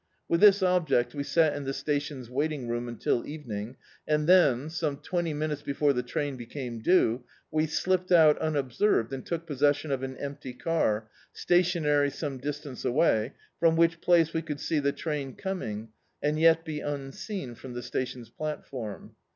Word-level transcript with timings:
With 0.27 0.39
this 0.41 0.63
object 0.63 1.13
we 1.13 1.21
sat 1.21 1.53
in 1.55 1.65
the 1.65 1.75
station's 1.75 2.27
waiting 2.27 2.67
room 2.67 2.87
until 2.87 3.23
evening, 3.23 3.75
and 4.07 4.25
then, 4.25 4.67
some 4.71 4.97
twenty 4.97 5.31
minutes 5.31 5.61
before 5.61 5.93
the 5.93 6.01
train 6.01 6.37
be 6.37 6.47
came 6.47 6.79
due, 6.81 7.23
we 7.51 7.67
slipped 7.67 8.11
out 8.11 8.35
unobserved 8.39 9.13
and 9.13 9.23
took 9.23 9.45
pos 9.45 9.59
session 9.59 9.91
of 9.91 10.01
an 10.01 10.17
empty 10.17 10.53
car, 10.53 11.07
stationary 11.33 12.09
some 12.09 12.39
distance 12.39 12.83
away, 12.83 13.33
from 13.59 13.75
which 13.75 14.01
place 14.01 14.33
we 14.33 14.41
could 14.41 14.59
see 14.59 14.79
the 14.79 14.91
train 14.91 15.35
com 15.35 15.61
ing, 15.61 15.89
and 16.19 16.39
yet 16.39 16.65
be 16.65 16.79
unseen 16.79 17.53
from 17.53 17.73
the 17.73 17.83
station's 17.83 18.31
platform. 18.31 19.13